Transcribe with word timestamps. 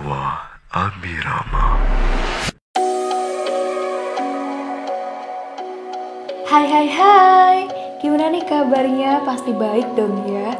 Dakwah 0.00 0.56
Abirama. 0.72 1.76
Hai 6.48 6.64
hai 6.64 6.88
hai, 6.88 7.56
gimana 8.00 8.32
nih 8.32 8.40
kabarnya? 8.48 9.20
Pasti 9.28 9.52
baik 9.52 9.92
dong 10.00 10.24
ya. 10.24 10.56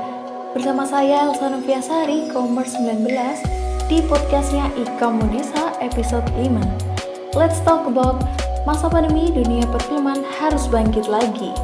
Bersama 0.52 0.84
saya 0.84 1.24
Elsa 1.24 1.56
Noviasari, 1.56 2.28
Commerce 2.36 2.76
19 2.84 3.88
di 3.88 4.04
podcastnya 4.12 4.68
e-komunisa 4.76 5.72
episode 5.80 6.28
5. 6.36 7.32
Let's 7.32 7.64
talk 7.64 7.88
about 7.88 8.20
masa 8.68 8.92
pandemi 8.92 9.32
dunia 9.32 9.64
perfilman 9.72 10.20
harus 10.36 10.68
bangkit 10.68 11.08
lagi. 11.08 11.56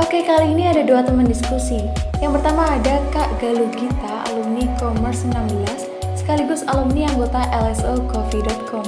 Oke, 0.00 0.24
kali 0.24 0.56
ini 0.56 0.64
ada 0.64 0.80
dua 0.80 1.04
teman 1.04 1.28
diskusi. 1.28 1.84
Yang 2.24 2.40
pertama 2.40 2.72
ada 2.72 3.04
Kak 3.12 3.36
Galuh 3.36 3.68
Gita, 3.76 4.32
alumni 4.32 4.64
Commerce 4.80 5.28
16, 5.28 5.89
sekaligus 6.30 6.62
alumni 6.70 7.10
anggota 7.10 7.42
lsocoffee.com. 7.58 8.86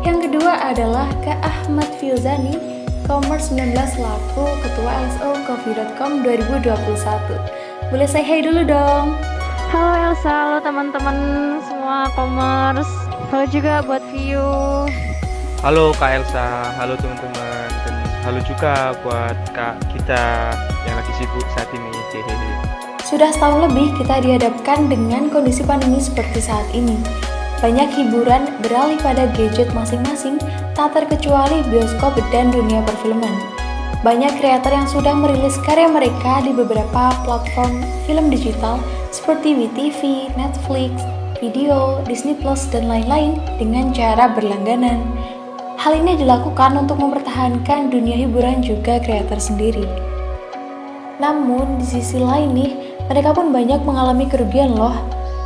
Yang 0.00 0.18
kedua 0.24 0.64
adalah 0.64 1.12
Kak 1.20 1.36
Ahmad 1.44 1.84
Fiuzani, 2.00 2.56
Commerce 3.04 3.52
19 3.52 3.76
laku 4.00 4.48
Ketua 4.64 4.88
lsocoffee.com 5.12 6.24
2021. 6.24 7.92
Boleh 7.92 8.08
saya 8.08 8.24
hey 8.24 8.40
dulu 8.40 8.64
dong. 8.64 9.12
Halo 9.68 9.92
Elsa, 9.92 10.32
halo 10.32 10.58
teman-teman 10.64 11.16
semua 11.68 12.08
commerce. 12.16 12.88
Halo 13.28 13.44
juga 13.52 13.84
buat 13.84 14.00
View. 14.08 14.40
Halo 15.60 15.92
Kak 16.00 16.16
Elsa, 16.16 16.72
halo 16.80 16.96
teman-teman, 16.96 17.68
dan 17.84 17.94
halo 18.24 18.40
juga 18.48 18.96
buat 19.04 19.36
Kak 19.52 19.84
kita 19.92 20.56
yang 20.88 20.96
lagi 20.96 21.12
sibuk 21.20 21.44
saat 21.52 21.68
ini. 21.76 21.92
Hehehe. 22.16 22.69
Sudah 23.10 23.34
setahun 23.34 23.66
lebih 23.66 23.90
kita 23.98 24.22
dihadapkan 24.22 24.86
dengan 24.86 25.34
kondisi 25.34 25.66
pandemi 25.66 25.98
seperti 25.98 26.38
saat 26.46 26.62
ini. 26.70 26.94
Banyak 27.58 27.90
hiburan 27.90 28.62
beralih 28.62 29.02
pada 29.02 29.26
gadget 29.34 29.66
masing-masing, 29.74 30.38
tak 30.78 30.94
terkecuali 30.94 31.66
bioskop 31.74 32.14
dan 32.30 32.54
dunia 32.54 32.78
perfilman. 32.86 33.34
Banyak 34.06 34.38
kreator 34.38 34.70
yang 34.70 34.86
sudah 34.86 35.10
merilis 35.12 35.58
karya 35.66 35.90
mereka 35.90 36.38
di 36.46 36.54
beberapa 36.54 37.10
platform 37.26 37.82
film 38.06 38.30
digital 38.30 38.78
seperti 39.10 39.58
WeTV, 39.58 40.30
Netflix, 40.38 41.02
Video, 41.42 41.98
Disney 42.06 42.38
Plus, 42.38 42.70
dan 42.70 42.86
lain-lain 42.86 43.42
dengan 43.58 43.90
cara 43.90 44.30
berlangganan. 44.30 45.02
Hal 45.82 45.98
ini 45.98 46.14
dilakukan 46.14 46.78
untuk 46.78 47.02
mempertahankan 47.02 47.90
dunia 47.90 48.22
hiburan 48.22 48.62
juga 48.62 49.02
kreator 49.02 49.42
sendiri. 49.42 49.84
Namun, 51.20 51.76
di 51.76 51.84
sisi 51.84 52.16
lain 52.16 52.56
nih, 52.56 52.89
mereka 53.10 53.34
pun 53.34 53.50
banyak 53.50 53.82
mengalami 53.82 54.30
kerugian 54.30 54.78
loh. 54.78 54.94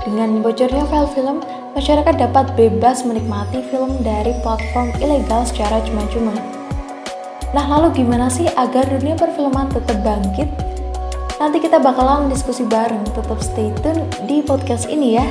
Dengan 0.05 0.45
bocornya 0.45 0.85
file 0.85 1.09
film, 1.17 1.41
masyarakat 1.73 2.15
dapat 2.21 2.53
bebas 2.61 3.09
menikmati 3.09 3.65
film 3.73 4.05
dari 4.05 4.37
platform 4.45 4.93
ilegal 5.01 5.49
secara 5.49 5.81
cuma-cuma. 5.81 6.37
Nah, 7.57 7.65
lalu 7.65 8.05
gimana 8.05 8.29
sih 8.29 8.45
agar 8.53 8.85
dunia 8.93 9.17
perfilman 9.17 9.73
tetap 9.73 9.97
bangkit? 10.05 10.53
Nanti 11.41 11.57
kita 11.57 11.81
bakalan 11.81 12.29
diskusi 12.29 12.69
bareng, 12.69 13.01
tetap 13.17 13.41
stay 13.41 13.73
tune 13.81 14.05
di 14.29 14.45
podcast 14.45 14.85
ini 14.93 15.17
ya. 15.17 15.25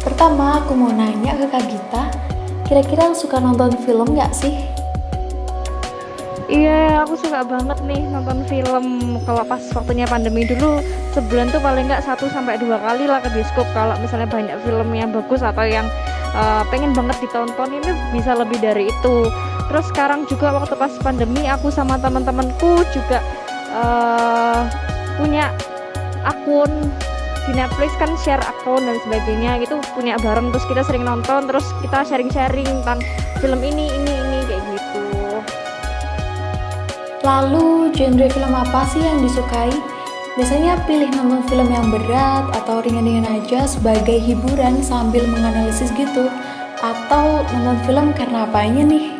Pertama, 0.00 0.64
aku 0.64 0.72
mau 0.72 0.88
nanya 0.88 1.36
ke 1.36 1.52
Kak 1.52 1.68
Gita, 1.68 2.02
kira-kira 2.64 3.12
suka 3.12 3.36
nonton 3.44 3.76
film 3.84 4.16
nggak 4.16 4.32
sih? 4.32 4.77
Iya, 6.48 7.04
aku 7.04 7.12
suka 7.20 7.44
banget 7.44 7.76
nih 7.84 8.08
nonton 8.08 8.40
film. 8.48 9.20
Kalau 9.28 9.44
pas 9.44 9.60
waktunya 9.76 10.08
pandemi 10.08 10.48
dulu, 10.48 10.80
sebulan 11.12 11.52
tuh 11.52 11.60
paling 11.60 11.84
nggak 11.92 12.00
satu 12.00 12.24
sampai 12.32 12.56
dua 12.56 12.80
kali 12.80 13.04
lah 13.04 13.20
ke 13.20 13.28
bioskop. 13.36 13.68
Kalau 13.76 13.92
misalnya 14.00 14.24
banyak 14.32 14.56
film 14.64 14.88
yang 14.96 15.12
bagus 15.12 15.44
atau 15.44 15.68
yang 15.68 15.84
uh, 16.32 16.64
pengen 16.72 16.96
banget 16.96 17.20
ditonton 17.20 17.68
ini 17.68 17.92
bisa 18.16 18.32
lebih 18.32 18.56
dari 18.64 18.88
itu. 18.88 19.28
Terus 19.68 19.84
sekarang 19.92 20.24
juga 20.24 20.56
waktu 20.56 20.72
pas 20.80 20.92
pandemi, 21.04 21.44
aku 21.44 21.68
sama 21.68 22.00
teman-temanku 22.00 22.80
juga 22.96 23.20
uh, 23.76 24.64
punya 25.20 25.52
akun 26.24 26.88
di 27.48 27.52
Netflix 27.56 27.92
kan 28.00 28.12
share 28.20 28.44
akun 28.44 28.84
dan 28.84 28.96
sebagainya 29.04 29.60
gitu 29.64 29.80
punya 29.96 30.20
bareng 30.20 30.52
terus 30.52 30.68
kita 30.68 30.84
sering 30.84 31.00
nonton 31.00 31.48
terus 31.48 31.64
kita 31.80 32.04
sharing-sharing 32.04 32.68
tentang 32.84 33.00
film 33.40 33.60
ini 33.64 33.88
ini 33.88 34.12
ini 34.12 34.37
Lalu, 37.26 37.94
genre 37.94 38.26
film 38.30 38.52
apa 38.54 38.86
sih 38.90 39.02
yang 39.02 39.18
disukai? 39.22 39.74
Biasanya 40.38 40.78
pilih 40.86 41.10
nonton 41.10 41.42
film 41.50 41.66
yang 41.66 41.90
berat 41.90 42.46
atau 42.54 42.78
ringan-ringan 42.78 43.26
aja 43.26 43.66
sebagai 43.66 44.22
hiburan 44.22 44.78
sambil 44.86 45.26
menganalisis 45.26 45.90
gitu. 45.98 46.30
Atau 46.78 47.42
nonton 47.54 47.78
film 47.86 48.14
karena 48.14 48.46
apanya 48.46 48.86
nih? 48.86 49.18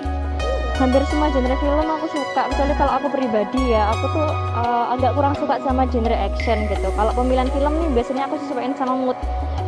hampir 0.78 1.02
semua 1.10 1.26
genre 1.34 1.58
film 1.58 1.90
aku 1.90 2.06
suka 2.14 2.46
kecuali 2.54 2.74
kalau 2.78 2.92
aku 3.02 3.10
pribadi 3.10 3.74
ya 3.74 3.90
aku 3.90 4.14
tuh 4.14 4.30
uh, 4.54 4.94
agak 4.94 5.10
kurang 5.18 5.34
suka 5.34 5.58
sama 5.66 5.90
genre 5.90 6.14
action 6.14 6.70
gitu 6.70 6.94
kalau 6.94 7.10
pemilihan 7.18 7.50
film 7.50 7.74
nih 7.82 7.90
biasanya 7.98 8.30
aku 8.30 8.38
sesuaiin 8.46 8.78
sama 8.78 8.94
mood 8.94 9.18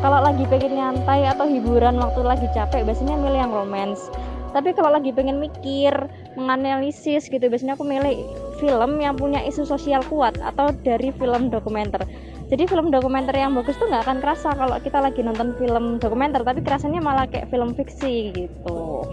kalau 0.06 0.22
lagi 0.22 0.46
pengen 0.46 0.78
nyantai 0.78 1.26
atau 1.26 1.50
hiburan 1.50 1.98
waktu 1.98 2.22
lagi 2.22 2.46
capek 2.54 2.86
biasanya 2.86 3.18
milih 3.18 3.42
yang 3.42 3.50
romance 3.50 4.06
tapi 4.54 4.70
kalau 4.70 4.94
lagi 4.94 5.10
pengen 5.10 5.42
mikir 5.42 5.90
menganalisis 6.38 7.26
gitu. 7.26 7.42
Biasanya 7.42 7.74
aku 7.74 7.86
milih 7.86 8.26
film 8.60 9.00
yang 9.00 9.16
punya 9.16 9.42
isu 9.46 9.64
sosial 9.64 10.04
kuat 10.06 10.36
atau 10.38 10.70
dari 10.84 11.10
film 11.16 11.48
dokumenter. 11.48 12.04
Jadi 12.50 12.66
film 12.66 12.90
dokumenter 12.90 13.34
yang 13.34 13.54
bagus 13.54 13.78
tuh 13.78 13.86
nggak 13.86 14.04
akan 14.10 14.18
kerasa 14.18 14.50
kalau 14.58 14.76
kita 14.82 14.98
lagi 14.98 15.22
nonton 15.22 15.54
film 15.54 16.02
dokumenter 16.02 16.42
tapi 16.42 16.60
kerasanya 16.66 16.98
malah 16.98 17.26
kayak 17.30 17.46
film 17.48 17.72
fiksi 17.74 18.34
gitu. 18.34 19.06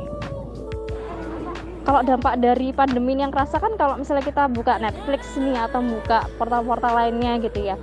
Kalau 1.87 2.03
dampak 2.03 2.43
dari 2.43 2.75
pandemi 2.75 3.15
yang 3.15 3.31
kerasa 3.31 3.63
kan 3.63 3.79
kalau 3.79 3.95
misalnya 3.95 4.25
kita 4.25 4.51
buka 4.51 4.75
Netflix 4.75 5.39
nih 5.39 5.55
atau 5.55 5.79
buka 5.79 6.27
portal-portal 6.35 6.91
lainnya 6.91 7.39
gitu 7.39 7.63
ya 7.63 7.79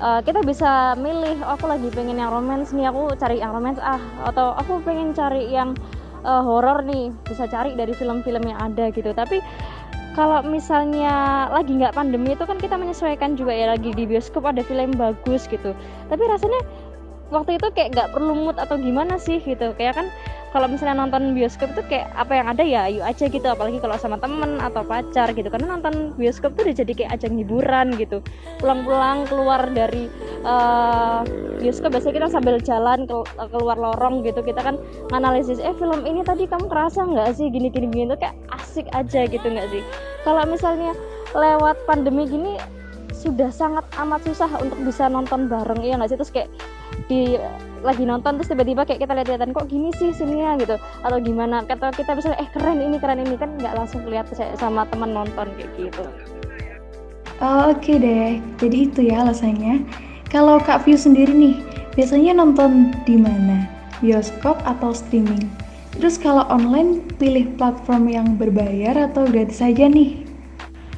uh, 0.00 0.20
kita 0.22 0.40
bisa 0.46 0.94
milih 0.98 1.42
oh, 1.42 1.54
aku 1.58 1.66
lagi 1.66 1.88
pengen 1.92 2.18
yang 2.18 2.30
romance 2.30 2.70
nih 2.72 2.88
aku 2.88 3.12
cari 3.18 3.42
yang 3.42 3.52
romance. 3.52 3.82
Ah 3.82 4.00
atau 4.26 4.54
aku 4.54 4.80
pengen 4.82 5.12
cari 5.12 5.50
yang 5.50 5.74
uh, 6.24 6.42
horor 6.42 6.82
nih 6.86 7.12
bisa 7.26 7.46
cari 7.50 7.74
dari 7.74 7.92
film-film 7.94 8.42
yang 8.46 8.58
ada 8.58 8.90
gitu. 8.94 9.10
Tapi 9.12 9.42
kalau 10.18 10.42
misalnya 10.42 11.46
lagi 11.54 11.78
nggak 11.78 11.94
pandemi 11.94 12.34
itu 12.34 12.42
kan 12.42 12.58
kita 12.58 12.74
menyesuaikan 12.74 13.38
juga 13.38 13.54
ya 13.54 13.70
lagi 13.74 13.94
di 13.94 14.02
bioskop 14.02 14.46
ada 14.46 14.64
film 14.66 14.94
bagus 14.98 15.46
gitu. 15.46 15.76
Tapi 16.10 16.22
rasanya 16.26 16.60
waktu 17.30 17.60
itu 17.60 17.68
kayak 17.76 17.94
nggak 17.94 18.08
perlu 18.16 18.34
mood 18.34 18.56
atau 18.58 18.74
gimana 18.80 19.20
sih 19.20 19.38
gitu. 19.38 19.76
Kayak 19.78 20.02
kan 20.02 20.06
kalau 20.48 20.64
misalnya 20.64 20.96
nonton 21.04 21.36
bioskop 21.36 21.76
tuh 21.76 21.84
kayak 21.84 22.08
apa 22.16 22.32
yang 22.32 22.46
ada 22.48 22.64
ya 22.64 22.80
ayo 22.88 23.04
aja 23.04 23.28
gitu. 23.28 23.44
Apalagi 23.44 23.84
kalau 23.84 24.00
sama 24.00 24.16
temen 24.16 24.56
atau 24.58 24.80
pacar 24.80 25.36
gitu. 25.36 25.52
Karena 25.52 25.76
nonton 25.76 26.16
bioskop 26.16 26.56
tuh 26.56 26.64
udah 26.64 26.76
jadi 26.76 26.92
kayak 26.96 27.10
ajang 27.20 27.36
hiburan 27.36 27.92
gitu. 28.00 28.24
Pulang-pulang 28.56 29.28
keluar 29.28 29.68
dari 29.68 30.08
uh, 30.48 31.20
bioskop 31.60 31.92
biasanya 31.92 32.14
kita 32.24 32.28
sambil 32.32 32.56
jalan 32.64 33.04
ke 33.04 33.16
keluar 33.52 33.76
lorong 33.76 34.24
gitu. 34.24 34.40
Kita 34.40 34.64
kan 34.64 34.80
analisis 35.12 35.60
eh 35.60 35.76
film 35.76 36.08
ini 36.08 36.24
tadi 36.24 36.48
kamu 36.48 36.64
kerasa 36.72 37.04
nggak 37.04 37.36
sih? 37.36 37.52
Gini 37.52 37.68
gini 37.68 37.92
gini 37.92 38.04
tuh 38.16 38.18
kayak 38.24 38.36
asik 38.56 38.88
aja 38.96 39.28
gitu 39.28 39.44
nggak 39.44 39.68
sih? 39.68 39.84
Kalau 40.24 40.48
misalnya 40.48 40.96
lewat 41.36 41.76
pandemi 41.84 42.24
gini 42.24 42.56
sudah 43.12 43.52
sangat 43.52 43.84
amat 44.00 44.24
susah 44.24 44.48
untuk 44.62 44.80
bisa 44.80 45.12
nonton 45.12 45.44
bareng 45.44 45.84
ya 45.84 46.00
nggak 46.00 46.08
sih? 46.08 46.16
Terus 46.16 46.32
kayak 46.32 46.50
di 47.06 47.36
lagi 47.82 48.04
nonton 48.04 48.38
terus 48.38 48.50
tiba-tiba 48.50 48.82
kayak 48.82 49.06
kita 49.06 49.12
lihat-lihatan 49.14 49.50
kok 49.54 49.66
gini 49.70 49.90
sih 49.96 50.10
sininya? 50.12 50.58
gitu. 50.58 50.76
Atau 51.02 51.18
gimana 51.22 51.62
atau 51.64 51.90
kita 51.94 52.12
bisa 52.18 52.34
eh 52.36 52.48
keren 52.52 52.82
ini 52.82 52.96
keren 52.98 53.22
ini. 53.22 53.34
Kan 53.38 53.56
nggak 53.56 53.74
langsung 53.78 54.04
lihat 54.06 54.28
sama 54.58 54.84
teman 54.90 55.14
nonton 55.14 55.46
kayak 55.56 55.70
gitu. 55.78 56.04
Oh, 57.38 57.70
oke 57.70 57.80
okay 57.80 57.96
deh. 58.02 58.30
Jadi 58.58 58.76
itu 58.90 59.00
ya 59.08 59.22
alasannya. 59.22 59.86
Kalau 60.28 60.60
Kak 60.60 60.84
View 60.84 61.00
sendiri 61.00 61.32
nih 61.32 61.56
biasanya 61.96 62.36
nonton 62.36 62.92
di 63.08 63.16
mana? 63.16 63.64
Bioskop 64.04 64.60
atau 64.68 64.92
streaming? 64.94 65.48
Terus 65.98 66.20
kalau 66.20 66.46
online 66.46 67.02
pilih 67.18 67.50
platform 67.58 68.06
yang 68.06 68.38
berbayar 68.38 69.10
atau 69.10 69.26
gratis 69.26 69.58
saja 69.58 69.90
nih 69.90 70.27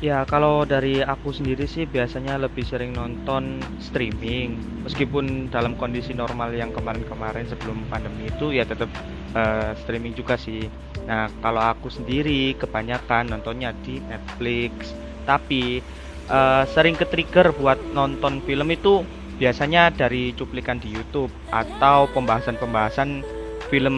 Ya 0.01 0.25
kalau 0.25 0.65
dari 0.65 1.05
aku 1.05 1.29
sendiri 1.29 1.69
sih 1.69 1.85
biasanya 1.85 2.41
lebih 2.41 2.65
sering 2.65 2.97
nonton 2.97 3.61
streaming 3.85 4.57
meskipun 4.81 5.53
dalam 5.53 5.77
kondisi 5.77 6.17
normal 6.17 6.57
yang 6.57 6.73
kemarin-kemarin 6.73 7.45
sebelum 7.45 7.85
pandemi 7.93 8.33
itu 8.33 8.49
ya 8.49 8.65
tetap 8.65 8.89
uh, 9.37 9.77
streaming 9.85 10.17
juga 10.17 10.41
sih. 10.41 10.73
Nah 11.05 11.29
kalau 11.45 11.61
aku 11.61 11.93
sendiri 11.93 12.57
kebanyakan 12.57 13.29
nontonnya 13.29 13.77
di 13.85 14.01
Netflix 14.09 14.97
tapi 15.29 15.85
uh, 16.33 16.65
sering 16.65 16.97
ke 16.97 17.05
trigger 17.05 17.53
buat 17.53 17.77
nonton 17.93 18.41
film 18.49 18.73
itu 18.73 19.05
biasanya 19.37 19.93
dari 19.93 20.33
cuplikan 20.33 20.81
di 20.81 20.97
YouTube 20.97 21.29
atau 21.53 22.09
pembahasan-pembahasan 22.17 23.21
film 23.69 23.97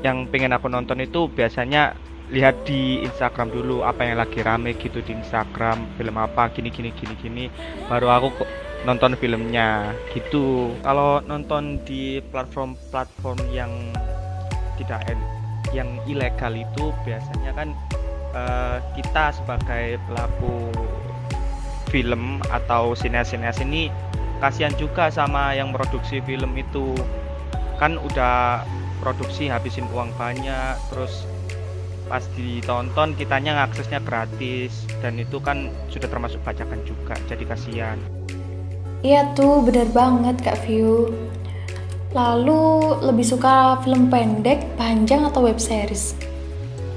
yang 0.00 0.24
pengen 0.32 0.56
aku 0.56 0.72
nonton 0.72 1.04
itu 1.04 1.28
biasanya 1.28 1.92
lihat 2.34 2.66
di 2.66 2.98
Instagram 3.06 3.54
dulu 3.54 3.86
apa 3.86 4.02
yang 4.02 4.18
lagi 4.18 4.42
rame 4.42 4.74
gitu 4.74 4.98
di 5.06 5.14
Instagram 5.14 5.86
film 5.94 6.18
apa 6.18 6.50
gini 6.50 6.74
gini 6.74 6.90
gini 6.90 7.14
gini. 7.22 7.44
Baru 7.86 8.10
aku 8.10 8.42
nonton 8.82 9.14
filmnya 9.14 9.94
gitu. 10.10 10.74
Kalau 10.82 11.22
nonton 11.22 11.78
di 11.86 12.18
platform-platform 12.34 13.38
yang 13.54 13.70
tidak 14.74 15.14
yang 15.70 15.86
ilegal 16.10 16.50
itu 16.58 16.90
biasanya 17.06 17.54
kan 17.54 17.68
uh, 18.34 18.82
kita 18.98 19.30
sebagai 19.30 20.02
pelaku 20.10 20.74
film 21.94 22.42
atau 22.50 22.98
sineas-sineas 22.98 23.62
ini 23.62 23.86
kasihan 24.42 24.74
juga 24.74 25.06
sama 25.08 25.54
yang 25.54 25.70
produksi 25.70 26.18
film 26.26 26.58
itu. 26.58 26.98
Kan 27.78 27.94
udah 28.02 28.66
produksi 28.98 29.46
habisin 29.46 29.86
uang 29.94 30.10
banyak 30.18 30.74
terus 30.90 31.26
pas 32.08 32.24
ditonton 32.36 33.16
kitanya 33.16 33.64
aksesnya 33.64 34.00
gratis 34.04 34.84
dan 35.00 35.16
itu 35.16 35.40
kan 35.40 35.72
sudah 35.88 36.08
termasuk 36.08 36.40
bacakan 36.44 36.80
juga 36.84 37.16
jadi 37.28 37.44
kasihan. 37.48 37.98
Iya 39.04 39.36
tuh 39.36 39.60
bener 39.64 39.88
banget 39.92 40.40
kak 40.40 40.64
View 40.64 41.12
lalu 42.14 42.94
lebih 43.02 43.26
suka 43.26 43.82
film 43.82 44.06
pendek 44.08 44.62
panjang 44.78 45.26
atau 45.26 45.44
web 45.44 45.58
series? 45.58 46.14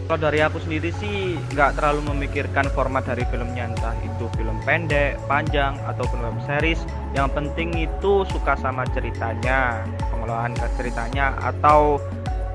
Kalau 0.07 0.23
dari 0.23 0.39
aku 0.39 0.63
sendiri 0.63 0.95
sih 1.03 1.35
nggak 1.51 1.75
terlalu 1.75 2.15
memikirkan 2.15 2.71
format 2.71 3.03
dari 3.03 3.27
filmnya 3.27 3.67
entah 3.67 3.91
itu 3.99 4.31
film 4.39 4.55
pendek, 4.63 5.19
panjang 5.27 5.75
ataupun 5.83 6.23
web 6.23 6.39
series. 6.47 6.79
Yang 7.11 7.35
penting 7.35 7.75
itu 7.75 8.23
suka 8.31 8.55
sama 8.55 8.87
ceritanya, 8.95 9.83
pengelolaan 10.07 10.55
ceritanya 10.79 11.35
atau 11.43 11.99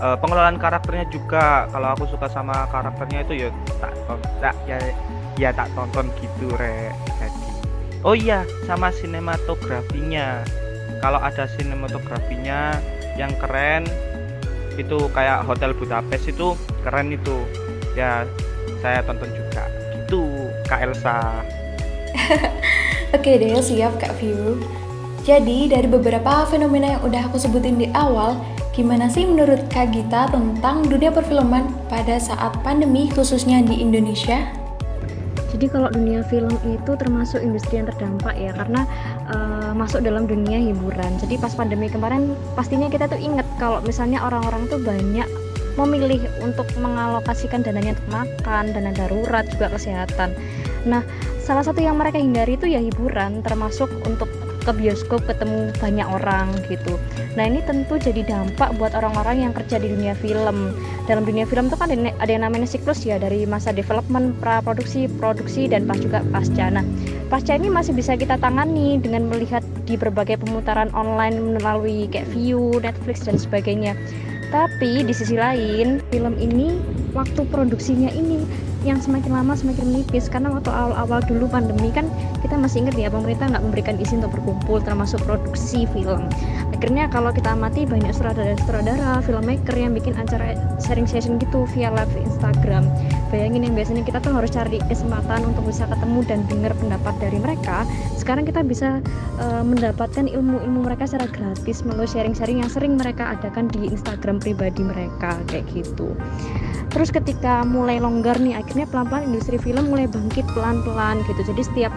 uh, 0.03 0.19
pengelolaan 0.19 0.59
karakternya 0.59 1.07
juga. 1.09 1.71
Kalau 1.71 1.89
aku 1.95 2.05
suka 2.11 2.27
sama 2.27 2.67
karakternya 2.69 3.23
itu 3.23 3.47
ya 3.47 3.49
tak 3.79 3.95
tak 4.43 4.55
ya 4.67 4.79
ya 5.39 5.51
tak 5.55 5.71
tonton 5.73 6.11
gitu 6.19 6.51
re. 6.59 6.91
Jadi 7.23 7.43
oh 8.03 8.19
iya 8.19 8.43
sama 8.67 8.91
sinematografinya. 8.91 10.43
Kalau 10.99 11.19
ada 11.19 11.47
sinematografinya 11.47 12.79
yang 13.17 13.33
keren 13.39 13.87
itu 14.81 15.09
kayak 15.13 15.45
Hotel 15.45 15.77
Budapest 15.77 16.33
itu 16.33 16.57
keren 16.81 17.13
itu 17.13 17.45
ya 17.93 18.25
saya 18.81 19.05
tonton 19.05 19.29
juga 19.31 19.69
gitu 19.95 20.49
Kak 20.65 20.81
Elsa 20.81 21.45
Oke 23.17 23.37
deh 23.37 23.61
siap 23.61 24.01
Kak 24.01 24.17
View 24.17 24.57
jadi 25.23 25.71
dari 25.71 25.87
beberapa 25.87 26.43
fenomena 26.51 26.99
yang 26.99 27.03
udah 27.07 27.31
aku 27.31 27.39
sebutin 27.39 27.79
di 27.79 27.87
awal 27.95 28.35
Gimana 28.73 29.05
sih 29.13 29.29
menurut 29.29 29.69
Kak 29.69 29.93
Gita 29.93 30.33
tentang 30.33 30.89
dunia 30.89 31.13
perfilman 31.13 31.69
pada 31.93 32.17
saat 32.17 32.57
pandemi 32.65 33.05
khususnya 33.13 33.61
di 33.61 33.85
Indonesia? 33.85 34.49
Jadi 35.53 35.69
kalau 35.69 35.93
dunia 35.93 36.25
film 36.25 36.57
itu 36.65 36.97
termasuk 36.97 37.45
industri 37.45 37.85
yang 37.85 37.93
terdampak 37.93 38.33
ya 38.33 38.57
karena 38.57 38.89
uh, 39.29 39.77
masuk 39.77 40.01
dalam 40.01 40.25
dunia 40.25 40.57
hiburan. 40.57 41.21
Jadi 41.21 41.37
pas 41.37 41.53
pandemi 41.53 41.93
kemarin 41.93 42.33
pastinya 42.57 42.89
kita 42.89 43.13
tuh 43.13 43.21
inget 43.21 43.45
kalau 43.61 43.85
misalnya 43.85 44.25
orang-orang 44.25 44.65
tuh 44.73 44.81
banyak 44.81 45.29
memilih 45.77 46.25
untuk 46.41 46.65
mengalokasikan 46.81 47.61
dananya 47.61 47.93
untuk 47.93 48.09
makan, 48.25 48.73
dana 48.73 48.93
darurat 48.97 49.45
juga 49.53 49.77
kesehatan. 49.77 50.33
Nah, 50.89 51.05
salah 51.43 51.67
satu 51.67 51.83
yang 51.83 51.99
mereka 51.99 52.23
hindari 52.23 52.55
itu 52.55 52.71
ya 52.71 52.79
hiburan 52.79 53.43
termasuk 53.43 53.91
untuk 54.07 54.31
ke 54.63 54.71
bioskop 54.71 55.27
ketemu 55.27 55.75
banyak 55.83 56.07
orang 56.07 56.47
gitu. 56.71 56.95
Nah 57.35 57.51
ini 57.51 57.61
tentu 57.67 57.99
jadi 57.99 58.23
dampak 58.23 58.79
buat 58.79 58.95
orang-orang 58.95 59.43
yang 59.43 59.53
kerja 59.53 59.83
di 59.83 59.91
dunia 59.91 60.15
film. 60.15 60.79
Dalam 61.11 61.27
dunia 61.27 61.43
film 61.51 61.67
itu 61.67 61.75
kan 61.75 61.91
ada 61.91 62.31
yang 62.31 62.47
namanya 62.47 62.71
siklus 62.71 63.03
ya 63.03 63.19
dari 63.19 63.43
masa 63.43 63.75
development, 63.75 64.39
pra 64.39 64.63
produksi, 64.63 65.11
produksi 65.19 65.67
dan 65.67 65.83
pas 65.91 65.99
juga 65.99 66.23
pasca. 66.31 66.71
Nah 66.71 66.87
pasca 67.27 67.59
ini 67.59 67.75
masih 67.75 67.91
bisa 67.91 68.15
kita 68.15 68.39
tangani 68.39 69.03
dengan 69.03 69.27
melihat 69.27 69.67
di 69.83 69.99
berbagai 69.99 70.39
pemutaran 70.39 70.95
online 70.95 71.59
melalui 71.59 72.07
kayak 72.07 72.31
view, 72.31 72.79
Netflix 72.79 73.27
dan 73.27 73.43
sebagainya. 73.43 73.99
Tapi 74.55 75.03
di 75.03 75.11
sisi 75.17 75.35
lain, 75.35 75.99
film 76.13 76.37
ini 76.39 76.77
waktu 77.17 77.49
produksinya 77.49 78.13
ini 78.15 78.45
yang 78.83 78.99
semakin 78.99 79.33
lama 79.35 79.55
semakin 79.55 79.91
menipis. 79.91 80.27
Karena 80.31 80.51
waktu 80.53 80.71
awal-awal 80.71 81.23
dulu 81.25 81.47
pandemi 81.51 81.91
kan 81.91 82.11
kita 82.43 82.59
masih 82.59 82.87
ingat 82.87 82.99
ya 82.99 83.09
pemerintah 83.09 83.51
nggak 83.51 83.65
memberikan 83.65 83.97
izin 83.99 84.23
untuk 84.23 84.39
berkumpul 84.39 84.83
termasuk 84.83 85.23
produksi 85.27 85.87
film. 85.91 86.27
Akhirnya 86.75 87.07
kalau 87.07 87.31
kita 87.31 87.55
amati 87.55 87.87
banyak 87.87 88.11
sutradara-sutradara 88.11 89.23
filmmaker 89.23 89.75
yang 89.79 89.95
bikin 89.95 90.19
acara 90.19 90.59
sharing 90.83 91.07
session 91.07 91.39
gitu 91.39 91.65
via 91.71 91.95
live 91.95 92.11
Instagram 92.19 92.87
bayangin 93.33 93.65
yang 93.65 93.75
biasanya 93.75 94.05
kita 94.05 94.21
tuh 94.21 94.37
harus 94.37 94.53
cari 94.53 94.77
kesempatan 94.85 95.41
untuk 95.49 95.65
bisa 95.65 95.89
ketemu 95.89 96.21
dan 96.29 96.45
dengar 96.47 96.73
pendapat 96.77 97.15
dari 97.17 97.39
mereka. 97.41 97.89
Sekarang 98.21 98.45
kita 98.45 98.61
bisa 98.61 99.01
uh, 99.41 99.65
mendapatkan 99.65 100.29
ilmu-ilmu 100.29 100.85
mereka 100.85 101.09
secara 101.09 101.27
gratis 101.33 101.81
melalui 101.83 102.07
sharing-sharing 102.07 102.61
yang 102.61 102.69
sering 102.69 103.01
mereka 103.01 103.33
adakan 103.33 103.73
di 103.73 103.89
Instagram 103.89 104.37
pribadi 104.39 104.85
mereka 104.85 105.41
kayak 105.49 105.65
gitu. 105.73 106.13
Terus 106.93 107.09
ketika 107.09 107.65
mulai 107.65 107.97
longgar 107.97 108.37
nih 108.37 108.61
akhirnya 108.61 108.85
pelan-pelan 108.93 109.33
industri 109.33 109.57
film 109.57 109.89
mulai 109.89 110.05
bangkit 110.05 110.45
pelan-pelan 110.53 111.25
gitu. 111.25 111.41
Jadi 111.49 111.63
setiap 111.65 111.93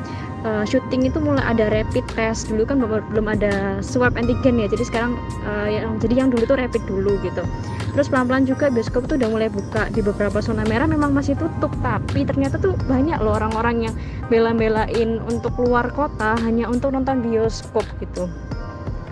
uh, 0.47 0.63
syuting 0.63 1.11
itu 1.11 1.19
mulai 1.19 1.43
ada 1.43 1.67
rapid 1.67 2.07
test. 2.15 2.47
Dulu 2.47 2.63
kan 2.63 2.79
belum 2.79 3.27
ada 3.27 3.83
swab 3.83 4.15
antigen 4.15 4.55
ya. 4.55 4.71
Jadi 4.71 4.87
sekarang 4.87 5.19
uh, 5.43 5.67
yang 5.67 5.99
jadi 5.99 6.23
yang 6.23 6.29
dulu 6.31 6.47
tuh 6.47 6.55
rapid 6.55 6.79
dulu 6.87 7.19
gitu 7.27 7.43
terus 7.95 8.11
pelan-pelan 8.11 8.43
juga 8.43 8.67
bioskop 8.67 9.07
tuh 9.07 9.15
udah 9.15 9.29
mulai 9.31 9.47
buka. 9.47 9.87
Di 9.89 10.03
beberapa 10.03 10.43
zona 10.43 10.67
merah 10.67 10.85
memang 10.85 11.15
masih 11.15 11.39
tutup 11.39 11.71
tapi 11.79 12.27
ternyata 12.27 12.59
tuh 12.59 12.75
banyak 12.85 13.17
loh 13.23 13.39
orang-orang 13.39 13.89
yang 13.89 13.95
bela-belain 14.27 15.23
untuk 15.31 15.55
keluar 15.55 15.87
kota 15.95 16.35
hanya 16.43 16.67
untuk 16.67 16.91
nonton 16.91 17.23
bioskop 17.23 17.87
gitu. 18.03 18.27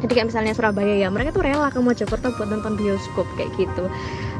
Jadi 0.03 0.19
kayak 0.19 0.35
misalnya 0.35 0.51
Surabaya 0.51 0.99
ya 0.99 1.07
mereka 1.07 1.31
tuh 1.31 1.47
rela 1.47 1.71
ke 1.71 1.79
Mojokerto 1.79 2.35
buat 2.35 2.51
nonton 2.51 2.75
bioskop 2.75 3.23
kayak 3.39 3.55
gitu. 3.55 3.87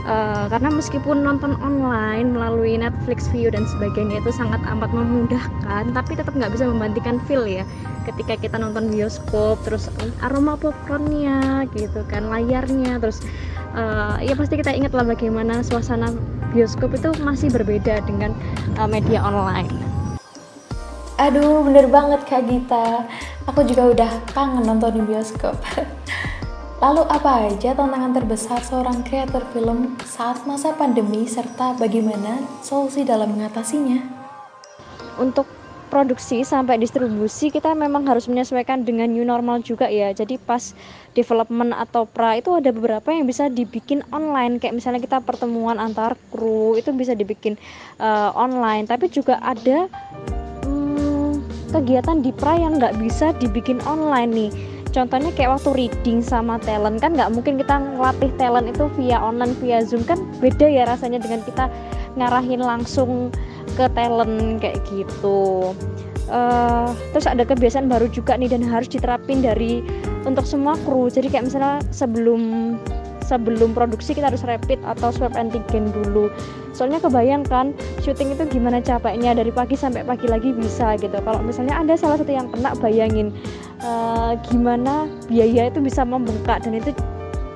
Uh, 0.04 0.52
karena 0.52 0.68
meskipun 0.68 1.24
nonton 1.24 1.56
online 1.64 2.36
melalui 2.36 2.76
Netflix 2.76 3.32
View 3.32 3.48
dan 3.48 3.64
sebagainya 3.64 4.20
itu 4.20 4.36
sangat 4.36 4.60
amat 4.68 4.92
memudahkan 4.92 5.96
tapi 5.96 6.20
tetap 6.20 6.36
nggak 6.36 6.52
bisa 6.52 6.68
membandingkan 6.68 7.24
feel 7.24 7.48
ya. 7.48 7.64
Ketika 8.04 8.36
kita 8.36 8.60
nonton 8.60 8.92
bioskop 8.92 9.64
terus 9.64 9.88
aroma 10.20 10.60
popcornnya 10.60 11.64
gitu 11.72 12.04
kan 12.12 12.28
layarnya 12.28 13.00
terus 13.00 13.24
uh, 13.74 14.18
ya 14.22 14.34
pasti 14.38 14.56
kita 14.58 14.72
ingat 14.74 14.94
lah 14.94 15.06
bagaimana 15.06 15.66
suasana 15.66 16.14
bioskop 16.54 16.94
itu 16.94 17.10
masih 17.22 17.50
berbeda 17.50 18.02
dengan 18.06 18.32
uh, 18.78 18.88
media 18.88 19.22
online 19.22 19.70
Aduh, 21.14 21.62
bener 21.62 21.86
banget 21.94 22.26
Kak 22.26 22.42
Gita. 22.50 23.06
Aku 23.46 23.62
juga 23.70 23.86
udah 23.86 24.12
kangen 24.34 24.66
nonton 24.66 24.98
di 24.98 25.02
bioskop. 25.06 25.54
Lalu 26.84 27.06
apa 27.06 27.48
aja 27.48 27.72
tantangan 27.78 28.12
terbesar 28.18 28.60
seorang 28.66 29.06
kreator 29.06 29.46
film 29.54 29.96
saat 30.04 30.44
masa 30.44 30.74
pandemi 30.74 31.30
serta 31.30 31.78
bagaimana 31.78 32.42
solusi 32.66 33.06
dalam 33.06 33.30
mengatasinya? 33.38 34.04
Untuk 35.16 35.48
produksi 35.94 36.42
sampai 36.42 36.82
distribusi 36.82 37.54
kita 37.54 37.78
memang 37.78 38.10
harus 38.10 38.26
menyesuaikan 38.26 38.82
dengan 38.82 39.14
new 39.14 39.22
normal 39.22 39.62
juga 39.62 39.86
ya. 39.86 40.10
Jadi 40.10 40.42
pas 40.42 40.74
development 41.14 41.70
atau 41.78 42.10
pra 42.10 42.34
itu 42.34 42.50
ada 42.50 42.74
beberapa 42.74 43.14
yang 43.14 43.30
bisa 43.30 43.46
dibikin 43.46 44.02
online 44.10 44.58
kayak 44.58 44.74
misalnya 44.74 45.06
kita 45.06 45.22
pertemuan 45.22 45.78
antar 45.78 46.18
kru 46.34 46.74
itu 46.74 46.90
bisa 46.98 47.14
dibikin 47.14 47.54
uh, 48.02 48.34
online. 48.34 48.90
Tapi 48.90 49.06
juga 49.14 49.38
ada 49.46 49.86
hmm, 50.66 51.46
kegiatan 51.70 52.26
di 52.26 52.34
pra 52.34 52.58
yang 52.58 52.82
nggak 52.82 52.98
bisa 52.98 53.30
dibikin 53.38 53.78
online 53.86 54.34
nih 54.34 54.52
contohnya 54.94 55.34
kayak 55.34 55.58
waktu 55.58 55.70
reading 55.74 56.22
sama 56.22 56.62
talent 56.62 57.02
kan 57.02 57.18
nggak 57.18 57.34
mungkin 57.34 57.58
kita 57.58 57.82
ngelatih 57.82 58.30
talent 58.38 58.70
itu 58.70 58.86
via 58.94 59.18
online 59.18 59.58
via 59.58 59.82
zoom 59.82 60.06
kan 60.06 60.22
beda 60.38 60.70
ya 60.70 60.86
rasanya 60.86 61.18
dengan 61.18 61.42
kita 61.42 61.66
ngarahin 62.14 62.62
langsung 62.62 63.34
ke 63.76 63.86
talent 63.98 64.62
kayak 64.62 64.80
gitu. 64.90 65.74
Uh, 66.32 66.90
terus 67.12 67.28
ada 67.28 67.44
kebiasaan 67.44 67.92
baru 67.92 68.08
juga 68.08 68.40
nih 68.40 68.48
dan 68.48 68.64
harus 68.64 68.88
diterapin 68.88 69.44
dari 69.44 69.84
untuk 70.24 70.48
semua 70.48 70.80
kru. 70.88 71.12
Jadi 71.12 71.30
kayak 71.30 71.52
misalnya 71.52 71.84
sebelum 71.92 72.74
sebelum 73.24 73.72
produksi 73.72 74.14
kita 74.14 74.30
harus 74.30 74.44
rapid 74.44 74.80
atau 74.84 75.10
swab 75.10 75.36
antigen 75.40 75.90
dulu. 75.92 76.28
Soalnya 76.76 77.00
kebayangkan 77.00 77.72
syuting 78.04 78.36
itu 78.36 78.44
gimana 78.50 78.84
capeknya 78.84 79.32
dari 79.36 79.50
pagi 79.50 79.80
sampai 79.80 80.04
pagi 80.04 80.28
lagi 80.28 80.52
bisa 80.52 81.00
gitu. 81.00 81.16
Kalau 81.24 81.40
misalnya 81.40 81.80
ada 81.80 81.96
salah 81.96 82.20
satu 82.20 82.32
yang 82.34 82.52
kena 82.52 82.76
bayangin 82.80 83.32
uh, 83.84 84.36
gimana 84.48 85.08
biaya 85.32 85.72
itu 85.72 85.80
bisa 85.80 86.04
membengkak. 86.04 86.64
Dan 86.68 86.78
itu 86.78 86.92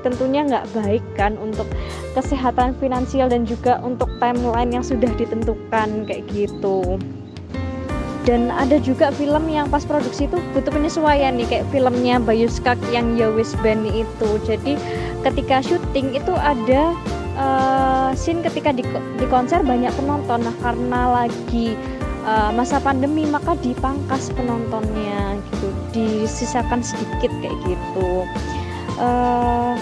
tentunya 0.01 0.45
nggak 0.45 0.65
baik 0.73 1.03
kan 1.17 1.35
untuk 1.37 1.65
kesehatan 2.13 2.73
finansial 2.77 3.29
dan 3.29 3.45
juga 3.45 3.77
untuk 3.81 4.09
timeline 4.17 4.73
yang 4.73 4.85
sudah 4.85 5.09
ditentukan 5.17 6.09
kayak 6.09 6.23
gitu. 6.33 6.97
Dan 8.27 8.51
ada 8.51 8.75
juga 8.83 9.07
film 9.15 9.47
yang 9.47 9.71
pas 9.71 9.87
produksi 9.87 10.27
itu 10.27 10.35
butuh 10.51 10.67
penyesuaian 10.67 11.39
nih 11.39 11.47
kayak 11.47 11.65
filmnya 11.71 12.19
Bayu 12.19 12.51
Skak 12.51 12.75
yang 12.91 13.15
Yowis 13.15 13.55
Band 13.63 13.87
itu. 13.87 14.29
Jadi 14.43 14.75
ketika 15.23 15.63
syuting 15.63 16.11
itu 16.11 16.35
ada 16.35 16.91
uh, 17.39 18.11
scene 18.19 18.43
ketika 18.43 18.75
di, 18.75 18.83
di 19.15 19.25
konser 19.31 19.63
banyak 19.63 19.95
penonton. 19.95 20.43
Nah 20.43 20.55
karena 20.59 21.23
lagi 21.23 21.79
uh, 22.27 22.51
masa 22.51 22.83
pandemi 22.83 23.23
maka 23.23 23.55
dipangkas 23.63 24.27
penontonnya 24.35 25.39
gitu. 25.55 25.67
Di 25.95 26.07
disisakan 26.27 26.83
sedikit 26.83 27.31
kayak 27.39 27.55
gitu 27.63 28.27
uh, 28.99 29.73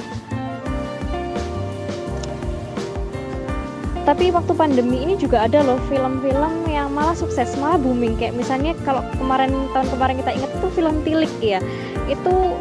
tapi 4.05 4.29
waktu 4.29 4.53
pandemi 4.53 5.01
ini 5.01 5.17
juga 5.17 5.49
ada 5.49 5.65
loh 5.65 5.81
film-film 5.89 6.69
yang 6.69 6.93
malah 6.93 7.17
sukses 7.17 7.57
malah 7.57 7.81
booming. 7.81 8.13
Kayak 8.21 8.37
misalnya 8.37 8.77
kalau 8.85 9.01
kemarin 9.17 9.49
tahun 9.73 9.87
kemarin 9.89 10.15
kita 10.21 10.31
ingat 10.37 10.51
itu 10.61 10.67
film 10.77 10.95
Tilik 11.01 11.33
ya 11.41 11.59
itu 12.05 12.53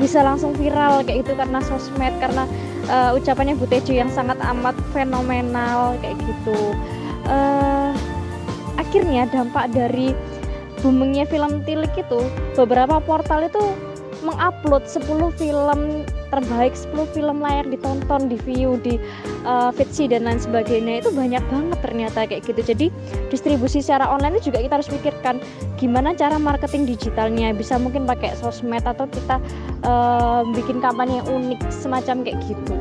bisa 0.00 0.24
langsung 0.24 0.56
viral 0.56 1.04
kayak 1.04 1.28
itu 1.28 1.32
karena 1.36 1.60
sosmed 1.60 2.14
karena 2.22 2.48
uh, 2.88 3.12
ucapannya 3.12 3.58
Bu 3.60 3.68
yang 3.92 4.08
sangat 4.08 4.40
amat 4.40 4.80
fenomenal 4.96 5.92
kayak 6.00 6.16
gitu. 6.24 6.56
Uh, 7.28 7.92
akhirnya 8.80 9.28
dampak 9.28 9.68
dari 9.76 10.16
boomingnya 10.80 11.28
film 11.28 11.60
Tilik 11.68 11.92
itu 12.00 12.24
beberapa 12.56 12.96
portal 13.04 13.44
itu 13.44 13.60
mengupload 14.22 14.84
10 14.84 15.04
film 15.38 15.80
terbaik 16.28 16.76
10 16.76 17.14
film 17.16 17.40
layak 17.40 17.72
ditonton 17.72 18.28
di 18.28 18.36
view 18.44 18.76
di 18.84 19.00
uh, 19.48 19.72
Fitsi 19.72 20.10
dan 20.10 20.28
lain 20.28 20.36
sebagainya 20.36 21.00
itu 21.00 21.10
banyak 21.14 21.40
banget 21.48 21.78
ternyata 21.80 22.18
kayak 22.28 22.44
gitu. 22.44 22.60
Jadi 22.60 22.86
distribusi 23.32 23.80
secara 23.80 24.08
online 24.10 24.36
itu 24.38 24.52
juga 24.52 24.64
kita 24.64 24.74
harus 24.80 24.90
pikirkan 24.90 25.40
gimana 25.80 26.12
cara 26.12 26.36
marketing 26.36 26.84
digitalnya. 26.84 27.54
Bisa 27.56 27.80
mungkin 27.80 28.04
pakai 28.04 28.36
sosmed 28.36 28.84
atau 28.84 29.08
kita 29.08 29.40
uh, 29.86 30.44
bikin 30.52 30.84
kampanye 30.84 31.24
yang 31.24 31.28
unik 31.28 31.60
semacam 31.72 32.26
kayak 32.26 32.38
gitu. 32.44 32.76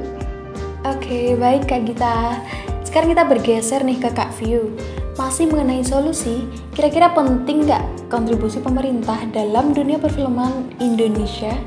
Oke 0.85 1.35
baik 1.39 1.67
Kak 1.67 1.87
Gita. 1.87 2.41
Sekarang 2.87 3.11
kita 3.11 3.23
bergeser 3.27 3.81
nih 3.83 3.99
ke 3.99 4.09
Kak 4.15 4.31
View 4.39 4.71
masih 5.17 5.49
mengenai 5.49 5.81
solusi, 5.81 6.45
kira-kira 6.77 7.09
penting 7.09 7.65
nggak 7.65 7.81
kontribusi 8.05 8.61
pemerintah 8.61 9.17
dalam 9.33 9.73
dunia 9.73 9.97
perfilman 9.97 10.69
Indonesia 10.77 11.57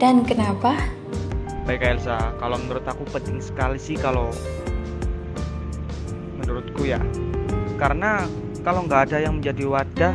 dan 0.00 0.24
kenapa? 0.24 0.72
Baik 1.68 1.84
Elsa, 1.84 2.32
kalau 2.40 2.56
menurut 2.56 2.84
aku 2.88 3.04
penting 3.12 3.44
sekali 3.44 3.76
sih 3.76 4.00
kalau 4.00 4.32
menurutku 6.40 6.88
ya. 6.88 7.00
Karena 7.76 8.24
kalau 8.64 8.88
nggak 8.88 9.12
ada 9.12 9.20
yang 9.20 9.36
menjadi 9.36 9.68
wadah, 9.68 10.12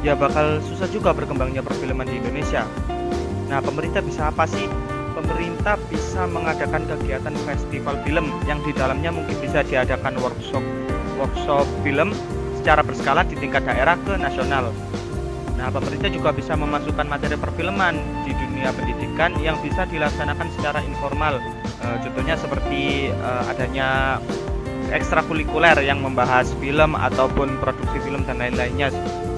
ya 0.00 0.16
bakal 0.16 0.56
susah 0.72 0.88
juga 0.88 1.12
berkembangnya 1.12 1.60
perfilman 1.60 2.08
di 2.08 2.16
Indonesia. 2.16 2.64
Nah, 3.52 3.60
pemerintah 3.60 4.00
bisa 4.00 4.32
apa 4.32 4.48
sih? 4.48 4.64
Pemerintah 5.12 5.76
bisa 5.92 6.24
mengadakan 6.24 6.88
kegiatan 6.88 7.36
festival 7.44 8.00
film 8.08 8.32
yang 8.48 8.56
di 8.64 8.72
dalamnya 8.72 9.12
mungkin 9.12 9.36
bisa 9.44 9.60
diadakan 9.60 10.16
workshop 10.16 10.64
workshop 11.18 11.66
film 11.82 12.14
secara 12.60 12.80
berskala 12.80 13.26
di 13.26 13.34
tingkat 13.34 13.66
daerah 13.66 13.98
ke 14.00 14.14
nasional 14.16 14.70
Nah, 15.62 15.70
pemerintah 15.70 16.10
juga 16.10 16.34
bisa 16.34 16.58
memasukkan 16.58 17.06
materi 17.06 17.38
perfilman 17.38 17.94
di 18.26 18.34
dunia 18.34 18.74
pendidikan 18.74 19.30
yang 19.38 19.54
bisa 19.62 19.86
dilaksanakan 19.86 20.50
secara 20.58 20.82
informal. 20.82 21.38
E, 21.78 21.86
contohnya 22.02 22.34
seperti 22.34 23.14
e, 23.14 23.30
adanya 23.46 24.18
ekstrakurikuler 24.90 25.78
yang 25.86 26.02
membahas 26.02 26.50
film 26.58 26.98
ataupun 26.98 27.62
produksi 27.62 27.94
film 28.02 28.26
dan 28.26 28.42
lain-lainnya 28.42 28.90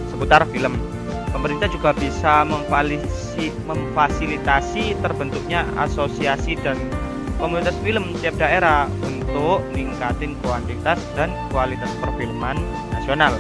seputar 0.09 0.49
film. 0.49 0.81
Pemerintah 1.29 1.69
juga 1.69 1.93
bisa 1.93 2.41
memfasilitasi 3.69 4.97
terbentuknya 5.05 5.69
asosiasi 5.77 6.57
dan 6.57 6.81
komunitas 7.37 7.77
film 7.85 8.17
tiap 8.25 8.41
daerah 8.41 8.89
untuk 9.35 9.67
meningkatkan 9.75 10.39
kuantitas 10.47 11.03
dan 11.19 11.35
kualitas 11.51 11.91
perfilman 11.99 12.55
nasional 12.95 13.35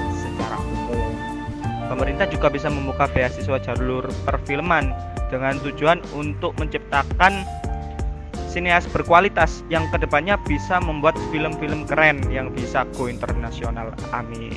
Pemerintah 1.86 2.26
juga 2.26 2.50
bisa 2.50 2.66
membuka 2.66 3.06
beasiswa 3.14 3.62
jalur 3.62 4.02
perfilman 4.26 4.90
dengan 5.30 5.54
tujuan 5.62 6.02
untuk 6.18 6.50
menciptakan 6.58 7.46
sineas 8.50 8.90
berkualitas 8.90 9.62
yang 9.70 9.86
ke 9.94 10.02
depannya 10.02 10.34
bisa 10.50 10.82
membuat 10.82 11.14
film-film 11.30 11.86
keren 11.86 12.18
yang 12.26 12.50
bisa 12.50 12.82
go 12.98 13.06
internasional. 13.06 13.94
Amin. 14.10 14.50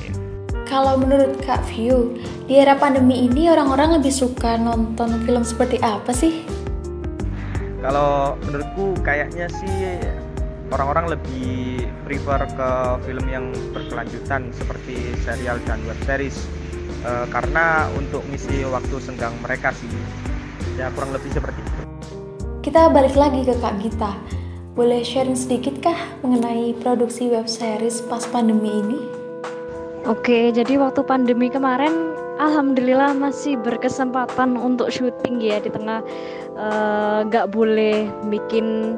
Kalau 0.66 0.98
menurut 0.98 1.38
Kak 1.46 1.62
View, 1.70 2.18
di 2.50 2.58
era 2.58 2.74
pandemi 2.74 3.30
ini 3.30 3.46
orang-orang 3.46 4.02
lebih 4.02 4.10
suka 4.10 4.58
nonton 4.58 5.22
film 5.22 5.46
seperti 5.46 5.78
apa 5.86 6.10
sih? 6.10 6.42
Kalau 7.78 8.34
menurutku 8.42 8.98
kayaknya 9.06 9.46
sih 9.46 10.02
orang-orang 10.72 11.16
lebih 11.16 11.84
prefer 12.04 12.44
ke 12.48 12.70
film 13.04 13.26
yang 13.28 13.52
berkelanjutan 13.72 14.52
seperti 14.52 15.16
serial 15.24 15.56
dan 15.64 15.80
web 15.88 15.98
series. 16.04 16.48
E, 17.04 17.10
karena 17.32 17.88
untuk 17.96 18.24
ngisi 18.28 18.64
waktu 18.68 18.96
senggang 19.00 19.32
mereka 19.40 19.72
sih. 19.72 19.88
Ya 20.76 20.92
kurang 20.94 21.10
lebih 21.10 21.30
seperti 21.34 21.58
itu. 21.58 21.80
Kita 22.62 22.92
balik 22.92 23.16
lagi 23.16 23.42
ke 23.48 23.54
Kak 23.58 23.80
Gita. 23.80 24.12
Boleh 24.78 25.02
sharing 25.02 25.34
sedikit 25.34 25.82
kah 25.82 25.98
mengenai 26.22 26.70
produksi 26.78 27.26
web 27.26 27.50
series 27.50 27.98
pas 28.06 28.22
pandemi 28.30 28.78
ini? 28.78 28.98
Oke, 30.06 30.54
jadi 30.54 30.78
waktu 30.78 31.02
pandemi 31.02 31.50
kemarin 31.50 32.14
Alhamdulillah 32.38 33.18
masih 33.18 33.58
berkesempatan 33.58 34.54
untuk 34.54 34.94
syuting 34.94 35.42
ya 35.42 35.58
di 35.58 35.74
tengah 35.74 36.06
eh, 36.54 37.18
nggak 37.26 37.46
uh, 37.46 37.50
boleh 37.50 38.06
bikin 38.30 38.94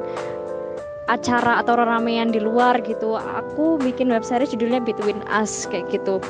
acara 1.09 1.63
atau 1.63 1.77
ramean 1.79 2.29
di 2.29 2.37
luar 2.37 2.77
gitu. 2.85 3.17
Aku 3.17 3.81
bikin 3.81 4.11
web 4.11 4.21
series 4.21 4.53
judulnya 4.53 4.83
Between 4.83 5.21
Us 5.31 5.65
kayak 5.69 5.89
gitu. 5.89 6.21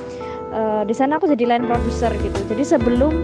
Uh, 0.51 0.83
di 0.83 0.91
sana 0.91 1.15
aku 1.19 1.31
jadi 1.31 1.47
line 1.47 1.65
producer 1.67 2.11
gitu. 2.11 2.39
Jadi 2.51 2.63
sebelum 2.63 3.23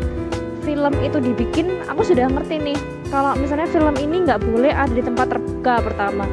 film 0.67 0.93
itu 0.99 1.23
dibikin 1.23 1.79
aku 1.87 2.03
sudah 2.03 2.27
ngerti 2.27 2.59
nih 2.59 2.77
kalau 3.07 3.39
misalnya 3.39 3.71
film 3.71 3.95
ini 3.95 4.27
nggak 4.27 4.43
boleh 4.43 4.71
ada 4.71 4.91
di 4.91 5.03
tempat 5.03 5.31
terbuka 5.31 5.79
pertama. 5.79 6.27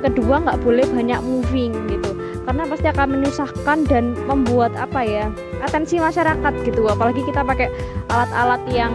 Kedua 0.00 0.42
nggak 0.42 0.62
boleh 0.62 0.86
banyak 0.90 1.20
moving 1.26 1.74
gitu. 1.90 2.10
Karena 2.46 2.66
pasti 2.66 2.86
akan 2.90 3.08
menyusahkan 3.14 3.78
dan 3.86 4.14
membuat 4.26 4.74
apa 4.74 5.02
ya 5.06 5.26
atensi 5.62 5.98
masyarakat 5.98 6.52
gitu. 6.66 6.86
Apalagi 6.86 7.22
kita 7.26 7.46
pakai 7.46 7.70
alat-alat 8.10 8.62
yang 8.70 8.90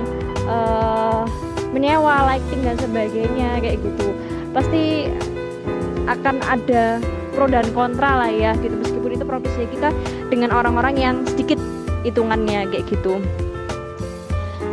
uh, 0.48 1.24
menyewa 1.72 2.24
lighting 2.32 2.64
dan 2.64 2.76
sebagainya 2.80 3.60
kayak 3.64 3.80
gitu. 3.80 4.12
Pasti 4.56 5.12
akan 6.06 6.42
ada 6.46 7.02
pro 7.34 7.50
dan 7.50 7.68
kontra 7.76 8.26
lah 8.26 8.32
ya 8.32 8.56
gitu. 8.62 8.74
Meskipun 8.74 9.12
itu 9.18 9.26
profesi 9.28 9.68
kita 9.70 9.90
dengan 10.32 10.56
orang-orang 10.56 10.96
yang 10.96 11.16
sedikit 11.28 11.60
hitungannya 12.06 12.70
kayak 12.70 12.86
gitu. 12.88 13.20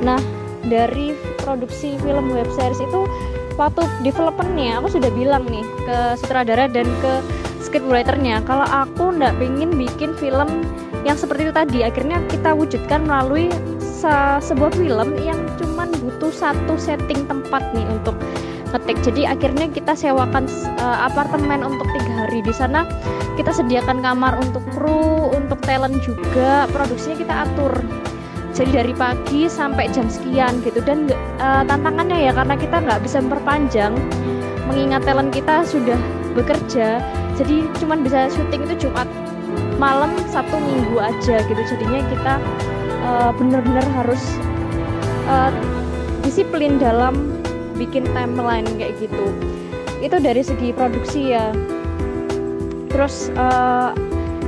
Nah 0.05 0.21
dari 0.67 1.17
produksi 1.43 1.99
film 2.01 2.31
web 2.31 2.47
series 2.55 2.79
itu 2.79 3.05
waktu 3.59 3.85
developernya 4.07 4.79
aku 4.81 4.89
sudah 4.97 5.11
bilang 5.12 5.45
nih 5.51 5.65
ke 5.85 5.99
sutradara 6.17 6.71
dan 6.71 6.87
ke 7.03 7.12
scriptwriternya 7.61 8.41
kalau 8.47 8.65
aku 8.69 9.12
ndak 9.12 9.35
pengen 9.37 9.75
bikin 9.75 10.15
film 10.17 10.49
yang 11.03 11.19
seperti 11.19 11.51
itu 11.51 11.55
tadi 11.55 11.79
akhirnya 11.83 12.23
kita 12.31 12.55
wujudkan 12.55 13.03
melalui 13.05 13.51
se 13.83 14.12
sebuah 14.43 14.75
film 14.75 15.15
yang 15.19 15.39
cuman 15.59 15.91
butuh 16.03 16.31
satu 16.31 16.75
setting 16.79 17.27
tempat 17.27 17.62
nih 17.75 17.87
untuk 17.91 18.15
ngetik. 18.73 18.99
Jadi 19.05 19.23
akhirnya 19.29 19.69
kita 19.69 19.93
sewakan 19.93 20.49
uh, 20.81 21.07
apartemen 21.07 21.61
untuk 21.62 21.87
tiga 21.93 22.25
hari. 22.25 22.41
Di 22.41 22.55
sana 22.57 22.88
kita 23.37 23.52
sediakan 23.52 24.00
kamar 24.00 24.41
untuk 24.41 24.64
kru 24.73 25.31
untuk 25.37 25.61
talent 25.62 26.00
juga. 26.00 26.67
Produksinya 26.73 27.17
kita 27.21 27.35
atur. 27.49 27.73
Jadi 28.52 28.71
dari 28.73 28.93
pagi 28.93 29.49
sampai 29.49 29.88
jam 29.93 30.09
sekian 30.09 30.64
gitu. 30.64 30.81
Dan 30.85 31.09
uh, 31.41 31.62
tantangannya 31.69 32.29
ya 32.29 32.33
karena 32.33 32.57
kita 32.57 32.76
nggak 32.81 33.00
bisa 33.05 33.21
memperpanjang. 33.21 33.93
Mengingat 34.69 35.05
talent 35.05 35.31
kita 35.33 35.64
sudah 35.69 36.00
bekerja. 36.33 37.00
Jadi 37.37 37.69
cuman 37.81 38.05
bisa 38.05 38.33
syuting 38.33 38.64
itu 38.69 38.88
Jumat 38.88 39.09
malam 39.76 40.12
Sabtu 40.33 40.57
Minggu 40.57 40.97
aja 41.00 41.45
gitu. 41.45 41.62
Jadinya 41.76 42.00
kita 42.09 42.35
uh, 43.05 43.31
benar-benar 43.37 43.85
harus 44.00 44.23
uh, 45.29 45.50
disiplin 46.23 46.79
dalam 46.79 47.42
bikin 47.83 48.07
timeline 48.15 48.67
kayak 48.79 48.95
gitu. 49.03 49.27
Itu 49.99 50.23
dari 50.23 50.43
segi 50.47 50.71
produksi 50.71 51.35
ya. 51.35 51.51
Terus 52.91 53.35
uh, 53.35 53.91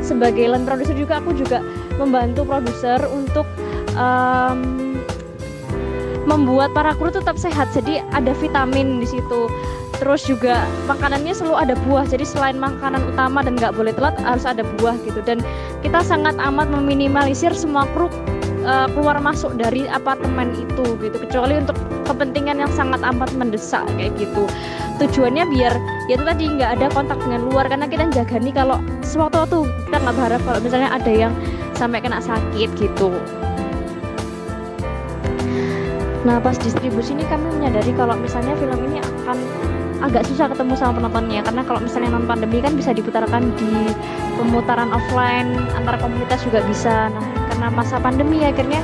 sebagai 0.05 0.47
land 0.53 0.69
producer 0.69 0.95
juga 0.95 1.19
aku 1.19 1.35
juga 1.35 1.65
membantu 1.97 2.45
produser 2.45 3.01
untuk 3.09 3.47
um, 3.97 5.01
membuat 6.29 6.73
para 6.77 6.93
kru 6.95 7.11
tetap 7.11 7.35
sehat. 7.41 7.71
Jadi 7.75 8.03
ada 8.15 8.31
vitamin 8.39 9.03
di 9.03 9.09
situ. 9.09 9.51
Terus 10.03 10.27
juga 10.27 10.67
makanannya 10.91 11.31
selalu 11.31 11.57
ada 11.57 11.75
buah. 11.87 12.05
Jadi 12.05 12.27
selain 12.27 12.59
makanan 12.59 13.15
utama 13.15 13.47
dan 13.47 13.55
nggak 13.55 13.79
boleh 13.79 13.95
telat 13.95 14.19
harus 14.21 14.43
ada 14.45 14.67
buah 14.77 14.99
gitu. 15.07 15.23
Dan 15.23 15.39
kita 15.87 16.03
sangat 16.03 16.35
amat 16.37 16.67
meminimalisir 16.69 17.55
semua 17.55 17.87
kru 17.95 18.11
uh, 18.67 18.91
keluar 18.93 19.23
masuk 19.23 19.55
dari 19.55 19.87
apartemen 19.87 20.51
itu 20.59 20.99
gitu. 20.99 21.17
Kecuali 21.17 21.63
untuk 21.63 21.79
kepentingan 22.05 22.61
yang 22.61 22.73
sangat 22.73 23.01
amat 23.03 23.33
mendesak 23.35 23.85
kayak 23.97 24.15
gitu. 24.21 24.45
Tujuannya 25.03 25.45
biar 25.51 25.75
ya 26.07 26.15
itu 26.15 26.25
tadi 26.25 26.45
nggak 26.47 26.71
ada 26.79 26.87
kontak 26.93 27.19
dengan 27.25 27.49
luar. 27.51 27.67
Karena 27.67 27.89
kita 27.91 28.07
jaga 28.13 28.37
nih 28.39 28.55
kalau 28.55 28.79
sewaktu-waktu 29.03 29.67
kita 29.89 29.97
nggak 29.99 30.15
berharap 30.15 30.41
kalau 30.47 30.61
misalnya 30.63 30.91
ada 30.93 31.13
yang 31.13 31.33
sampai 31.75 31.99
kena 31.99 32.23
sakit 32.23 32.71
gitu. 32.79 33.11
Nah 36.25 36.41
pas 36.41 36.57
distribusi 36.57 37.13
ini 37.13 37.25
kami 37.29 37.45
menyadari 37.61 37.93
kalau 37.93 38.17
misalnya 38.17 38.57
film 38.57 38.81
ini 38.89 39.03
akan 39.03 39.37
agak 40.01 40.25
susah 40.29 40.49
ketemu 40.49 40.73
sama 40.77 41.01
penontonnya. 41.01 41.41
Karena 41.45 41.63
kalau 41.65 41.81
misalnya 41.85 42.17
non 42.17 42.25
pandemi 42.25 42.65
kan 42.65 42.73
bisa 42.77 42.97
diputarkan 42.97 43.53
di 43.61 43.93
pemutaran 44.41 44.89
offline 44.93 45.53
antar 45.77 46.01
komunitas 46.01 46.41
juga 46.45 46.65
bisa. 46.65 47.13
Nah 47.13 47.25
karena 47.53 47.67
masa 47.71 47.97
pandemi 48.01 48.41
akhirnya 48.45 48.81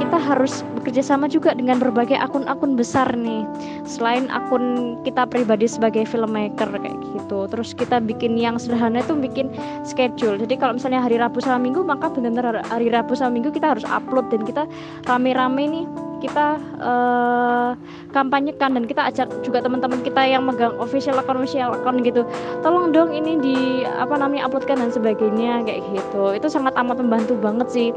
kita 0.00 0.18
harus 0.18 0.66
bekerja 0.82 1.14
sama 1.14 1.30
juga 1.30 1.54
dengan 1.54 1.78
berbagai 1.78 2.18
akun-akun 2.18 2.74
besar 2.74 3.06
nih. 3.14 3.46
Selain 3.86 4.26
akun 4.34 4.98
kita 5.06 5.30
pribadi 5.30 5.70
sebagai 5.70 6.02
filmmaker 6.02 6.74
kayak 6.74 6.98
gitu 7.14 7.46
terus 7.46 7.70
kita 7.70 8.02
bikin 8.02 8.34
yang 8.34 8.58
sederhana 8.58 8.98
itu 8.98 9.14
bikin 9.14 9.46
schedule. 9.86 10.34
Jadi 10.34 10.58
kalau 10.58 10.74
misalnya 10.74 10.98
hari 10.98 11.22
Rabu 11.22 11.38
sama 11.38 11.62
Minggu 11.62 11.86
maka 11.86 12.10
benar-benar 12.10 12.66
hari 12.66 12.90
Rabu 12.90 13.14
sama 13.14 13.38
Minggu 13.38 13.54
kita 13.54 13.78
harus 13.78 13.86
upload 13.86 14.26
dan 14.34 14.42
kita 14.42 14.66
rame-rame 15.06 15.62
nih 15.70 15.86
kita 16.22 16.62
uh, 16.78 17.74
kampanyekan 18.14 18.78
dan 18.78 18.84
kita 18.86 19.10
ajak 19.10 19.26
juga 19.42 19.58
teman-teman 19.58 19.98
kita 20.06 20.22
yang 20.22 20.46
megang 20.46 20.78
official 20.78 21.18
account 21.18 21.42
official 21.42 21.74
account 21.74 22.06
gitu. 22.06 22.22
Tolong 22.62 22.94
dong 22.94 23.10
ini 23.10 23.34
di 23.42 23.56
apa 23.82 24.14
namanya 24.14 24.46
uploadkan 24.46 24.78
dan 24.78 24.94
sebagainya 24.94 25.66
kayak 25.66 25.82
gitu. 25.90 26.38
Itu 26.38 26.46
sangat 26.46 26.78
amat 26.78 27.02
membantu 27.02 27.34
banget 27.34 27.68
sih. 27.68 27.88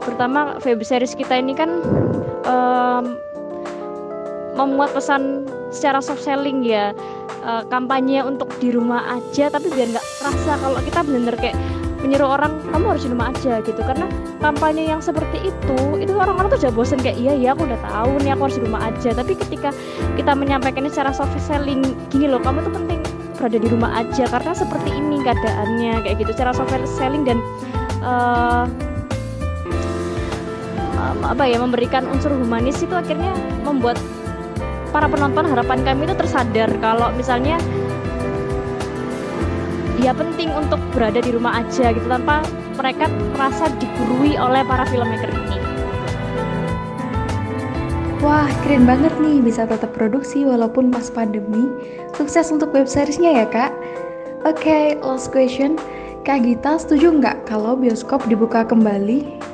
Terutama 0.00 0.56
web 0.64 0.80
series 0.80 1.12
kita 1.12 1.36
ini 1.36 1.52
kan 1.52 1.84
um, 2.48 3.20
memuat 4.56 4.96
pesan 4.96 5.44
secara 5.68 6.00
soft 6.00 6.24
selling 6.24 6.64
ya. 6.64 6.96
Uh, 7.44 7.60
kampanye 7.68 8.24
untuk 8.24 8.48
di 8.56 8.72
rumah 8.72 9.20
aja 9.20 9.52
tapi 9.52 9.68
biar 9.68 9.92
nggak 9.92 10.06
terasa 10.16 10.56
kalau 10.64 10.80
kita 10.80 11.04
bener-bener 11.04 11.36
kayak 11.36 11.56
menyuruh 12.04 12.36
orang 12.36 12.52
kamu 12.68 12.84
harus 12.92 13.02
di 13.08 13.10
rumah 13.10 13.32
aja 13.32 13.64
gitu. 13.64 13.80
Karena 13.80 14.06
kampanye 14.44 14.92
yang 14.92 15.00
seperti 15.00 15.48
itu 15.48 15.78
itu 15.96 16.12
orang-orang 16.12 16.52
tuh 16.52 16.60
udah 16.68 16.72
bosen 16.76 17.00
kayak 17.00 17.16
iya 17.16 17.32
iya 17.32 17.48
aku 17.56 17.64
udah 17.64 17.80
tahu 17.80 18.20
nih 18.20 18.36
aku 18.36 18.42
harus 18.46 18.56
di 18.60 18.64
rumah 18.68 18.82
aja. 18.92 19.10
Tapi 19.16 19.32
ketika 19.34 19.72
kita 20.14 20.32
menyampaikannya 20.36 20.92
secara 20.92 21.10
soft 21.16 21.34
selling 21.40 21.80
gini 22.12 22.28
loh 22.28 22.38
kamu 22.44 22.60
tuh 22.62 22.72
penting 22.76 23.00
berada 23.40 23.58
di 23.60 23.68
rumah 23.68 23.90
aja 24.00 24.24
karena 24.30 24.52
seperti 24.56 24.90
ini 24.94 25.20
keadaannya 25.20 26.00
kayak 26.00 26.16
gitu 26.22 26.30
secara 26.32 26.56
soft 26.56 26.72
selling 26.96 27.28
dan 27.28 27.40
uh, 28.00 28.64
apa 31.24 31.44
ya 31.48 31.60
memberikan 31.60 32.04
unsur 32.08 32.32
humanis 32.32 32.80
itu 32.84 32.92
akhirnya 32.92 33.32
membuat 33.64 33.96
para 34.92 35.10
penonton 35.10 35.44
harapan 35.48 35.82
kami 35.82 36.06
itu 36.06 36.14
tersadar. 36.14 36.70
Kalau 36.78 37.10
misalnya 37.16 37.58
ya 40.04 40.12
penting 40.12 40.52
untuk 40.52 40.76
berada 40.92 41.24
di 41.24 41.32
rumah 41.32 41.64
aja 41.64 41.96
gitu 41.96 42.04
tanpa 42.04 42.44
mereka 42.76 43.08
merasa 43.32 43.72
digurui 43.80 44.36
oleh 44.36 44.60
para 44.68 44.84
filmmaker 44.92 45.32
ini. 45.32 45.56
Wah, 48.20 48.48
keren 48.64 48.84
banget 48.84 49.12
nih 49.20 49.40
bisa 49.40 49.64
tetap 49.64 49.92
produksi 49.96 50.44
walaupun 50.44 50.92
pas 50.92 51.08
pandemi. 51.08 51.68
Sukses 52.16 52.52
untuk 52.52 52.72
web 52.72 52.88
seriesnya 52.88 53.44
ya, 53.44 53.46
Kak. 53.48 53.72
Oke, 54.44 54.64
okay, 54.64 54.84
last 55.00 55.32
question. 55.32 55.76
Kak 56.24 56.40
Gita 56.40 56.80
setuju 56.80 57.20
nggak 57.20 57.44
kalau 57.48 57.76
bioskop 57.76 58.24
dibuka 58.28 58.64
kembali? 58.64 59.52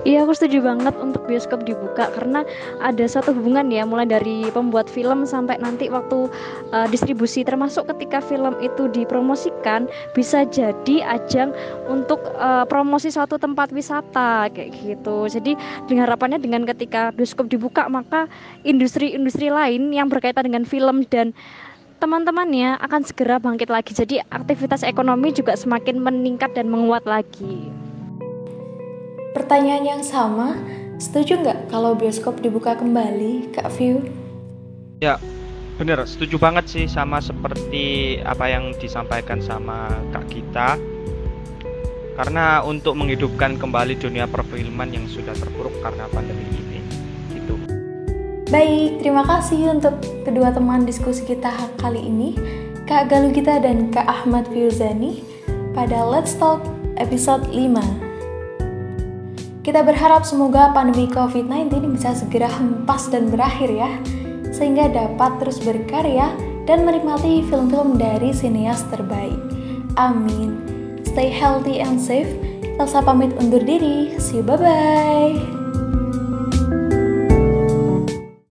Iya 0.00 0.24
aku 0.24 0.32
setuju 0.32 0.64
banget 0.64 0.96
untuk 0.96 1.28
bioskop 1.28 1.60
dibuka 1.68 2.08
karena 2.16 2.40
ada 2.80 3.04
satu 3.04 3.36
hubungan 3.36 3.68
ya 3.68 3.84
mulai 3.84 4.08
dari 4.08 4.48
pembuat 4.48 4.88
film 4.88 5.28
sampai 5.28 5.60
nanti 5.60 5.92
waktu 5.92 6.24
uh, 6.72 6.88
distribusi 6.88 7.44
termasuk 7.44 7.84
ketika 7.92 8.24
film 8.24 8.56
itu 8.64 8.88
dipromosikan 8.88 9.92
bisa 10.16 10.48
jadi 10.48 11.04
ajang 11.04 11.52
untuk 11.84 12.16
uh, 12.40 12.64
promosi 12.64 13.12
suatu 13.12 13.36
tempat 13.36 13.76
wisata 13.76 14.48
kayak 14.48 14.72
gitu. 14.80 15.28
Jadi 15.28 15.52
dengan 15.84 16.08
harapannya 16.08 16.40
dengan 16.40 16.64
ketika 16.64 17.12
bioskop 17.12 17.52
dibuka 17.52 17.84
maka 17.92 18.24
industri-industri 18.64 19.52
lain 19.52 19.92
yang 19.92 20.08
berkaitan 20.08 20.48
dengan 20.48 20.64
film 20.64 21.04
dan 21.12 21.36
teman-temannya 22.00 22.80
akan 22.80 23.04
segera 23.04 23.36
bangkit 23.36 23.68
lagi. 23.68 23.92
Jadi 23.92 24.24
aktivitas 24.32 24.80
ekonomi 24.80 25.28
juga 25.36 25.52
semakin 25.52 26.00
meningkat 26.00 26.56
dan 26.56 26.72
menguat 26.72 27.04
lagi. 27.04 27.89
Pertanyaan 29.30 29.86
yang 29.86 30.02
sama, 30.02 30.58
setuju 30.98 31.38
nggak 31.38 31.70
kalau 31.70 31.94
bioskop 31.94 32.42
dibuka 32.42 32.74
kembali, 32.74 33.54
Kak 33.54 33.70
View? 33.78 34.02
Ya, 34.98 35.22
bener, 35.78 36.02
setuju 36.02 36.34
banget 36.34 36.66
sih 36.66 36.90
sama 36.90 37.22
seperti 37.22 38.18
apa 38.26 38.50
yang 38.50 38.74
disampaikan 38.74 39.38
sama 39.38 39.86
Kak 40.10 40.26
Gita. 40.34 40.74
Karena 42.18 42.66
untuk 42.66 42.98
menghidupkan 42.98 43.54
kembali 43.54 44.02
dunia 44.02 44.26
perfilman 44.26 44.90
yang 44.90 45.06
sudah 45.06 45.32
terpuruk 45.38 45.78
karena 45.78 46.10
pandemi 46.10 46.50
ini. 46.50 46.78
Gitu. 47.30 47.54
Baik, 48.50 48.98
terima 48.98 49.22
kasih 49.30 49.78
untuk 49.78 49.94
kedua 50.26 50.50
teman 50.50 50.82
diskusi 50.82 51.22
kita 51.22 51.54
kali 51.78 52.02
ini, 52.02 52.34
Kak 52.90 53.06
Galugita 53.06 53.62
dan 53.62 53.94
Kak 53.94 54.10
Ahmad 54.10 54.50
Fiuzani 54.50 55.22
pada 55.70 56.02
Let's 56.02 56.34
Talk 56.34 56.66
episode 56.98 57.46
5. 57.54 58.09
Kita 59.60 59.84
berharap 59.84 60.24
semoga 60.24 60.72
pandemi 60.72 61.04
COVID-19 61.12 61.84
bisa 61.92 62.16
segera 62.16 62.48
hempas 62.48 63.12
dan 63.12 63.28
berakhir 63.28 63.68
ya, 63.68 63.90
sehingga 64.56 64.88
dapat 64.88 65.36
terus 65.36 65.60
berkarya 65.60 66.32
dan 66.64 66.88
menikmati 66.88 67.44
film-film 67.44 68.00
dari 68.00 68.32
sineas 68.32 68.80
terbaik. 68.88 69.36
Amin. 70.00 70.56
Stay 71.04 71.28
healthy 71.28 71.76
and 71.82 72.00
safe. 72.00 72.30
Elsa 72.80 73.04
pamit 73.04 73.36
undur 73.36 73.60
diri. 73.60 74.16
See 74.16 74.40
you, 74.40 74.44
bye-bye. 74.48 75.59